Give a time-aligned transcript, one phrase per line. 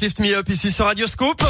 [0.00, 1.42] Lift Me Up ici sur Radio Scoop.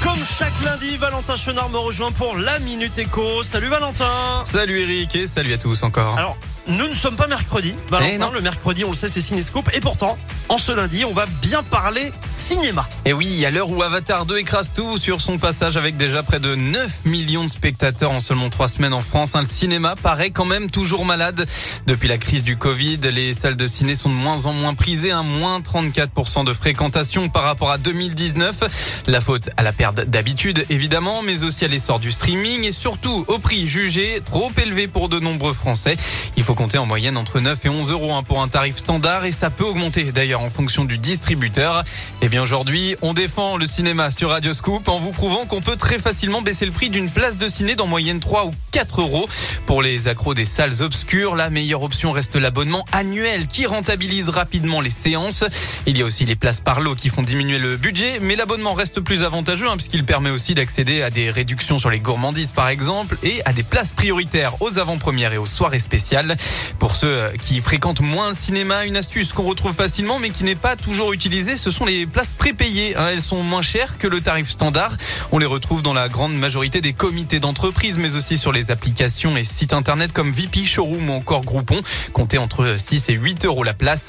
[0.00, 3.42] Comme chaque lundi, Valentin Chenard me rejoint pour la Minute Éco.
[3.42, 6.16] Salut Valentin Salut Eric et salut à tous encore.
[6.16, 6.36] Alors,
[6.68, 7.74] nous ne sommes pas mercredi.
[7.88, 8.30] Valentin, Eh non.
[8.30, 9.68] le mercredi, on le sait, c'est Cinescoop.
[9.74, 10.16] Et pourtant,
[10.48, 12.88] en ce lundi, on va bien parler cinéma.
[13.04, 16.38] Et oui, à l'heure où Avatar 2 écrase tout sur son passage avec déjà près
[16.40, 20.30] de 9 millions de spectateurs en seulement 3 semaines en France, hein, le cinéma paraît
[20.30, 21.46] quand même toujours malade.
[21.86, 25.10] Depuis la crise du Covid, les salles de ciné sont de moins en moins prisées,
[25.10, 29.04] un moins 34% de fréquentation par rapport à 2019.
[29.06, 33.24] La faute à la perte d'habitude évidemment, mais aussi à l'essor du streaming et surtout
[33.28, 35.96] au prix jugé trop élevé pour de nombreux Français.
[36.36, 39.24] Il faut compter en moyenne entre 9 et 11 euros hein, pour un tarif standard
[39.24, 41.84] et ça peut augmenter d'ailleurs en fonction du distributeur.
[42.22, 45.76] Eh bien aujourd'hui, on défend le cinéma sur Radio Scoop en vous prouvant qu'on peut
[45.76, 49.28] très facilement baisser le prix d'une place de ciné d'en moyenne 3 ou 4 euros.
[49.66, 54.80] Pour les accros des salles obscures, la meilleure option reste l'abonnement annuel qui rentabilise rapidement
[54.80, 55.44] les séances.
[55.86, 58.74] Il y a aussi les places par lot qui font diminuer le budget, mais l'abonnement
[58.74, 62.68] reste plus avantageux hein, puisqu'il permet aussi d'accéder à des réductions sur les gourmandises par
[62.68, 66.36] exemple et à des places prioritaires aux avant-premières et aux soirées spéciales.
[66.78, 70.54] Pour ceux qui fréquentent moins le cinéma, une astuce qu'on retrouve facilement mais qui n'est
[70.54, 72.96] pas toujours utilisée, ce sont les places prépayées.
[72.96, 73.08] hein.
[73.12, 74.92] Elles sont moins chères que le tarif standard.
[75.32, 79.36] On les retrouve dans la grande majorité des comités d'entreprise, mais aussi sur les applications
[79.36, 81.80] et sites internet comme VP, Showroom ou encore Groupon.
[82.12, 84.08] Comptez entre 6 et 8 euros la place.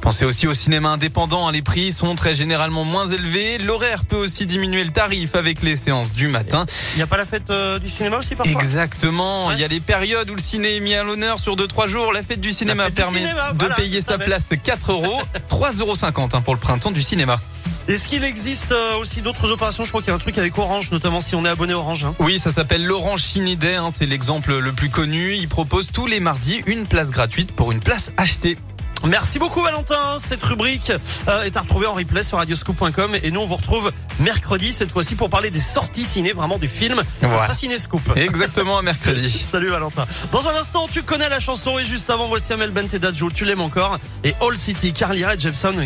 [0.00, 1.48] Pensez aussi au cinéma indépendant.
[1.48, 1.52] hein.
[1.52, 3.58] Les prix sont très généralement moins élevés.
[3.58, 6.64] L'horaire peut aussi diminuer le tarif avec les séances du matin.
[6.94, 8.60] Il n'y a pas la fête euh, du cinéma aussi parfois?
[8.60, 9.48] Exactement.
[9.48, 9.54] Ouais.
[9.56, 12.12] Il y a les périodes où le ciné est mis à l'honneur sur 2-3 jours.
[12.12, 15.20] La fête du cinéma fête du permet cinéma, de voilà, payer sa place 4 euros,
[15.50, 15.94] 3,50 euros
[16.32, 17.40] hein, pour le printemps du cinéma.
[17.88, 19.82] Est-ce qu'il existe euh, aussi d'autres opérations?
[19.84, 22.04] Je crois qu'il y a un truc avec Orange, notamment si on est abonné Orange.
[22.04, 22.14] hein.
[22.20, 25.34] Oui, ça s'appelle Laurent Chinidet, hein, c'est l'exemple le plus connu.
[25.34, 28.56] Il propose tous les mardis une place gratuite pour une place achetée.
[29.06, 30.16] Merci beaucoup Valentin.
[30.24, 30.92] Cette rubrique
[31.28, 34.92] euh, est à retrouver en replay sur radioscoop.com et nous on vous retrouve mercredi cette
[34.92, 37.02] fois-ci pour parler des sorties ciné, vraiment des films.
[37.20, 37.46] Ça Voilà.
[38.16, 39.30] Exactement à mercredi.
[39.44, 40.06] Salut Valentin.
[40.30, 43.30] Dans un instant, tu connais la chanson et juste avant, voici Amel Bent et Dadjo,
[43.30, 43.98] tu l'aimes encore.
[44.22, 45.80] Et All City, Carly Rae Jepsen,